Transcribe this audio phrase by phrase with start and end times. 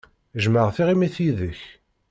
[0.37, 1.59] Jjmeɣ tiɣimit yid-k.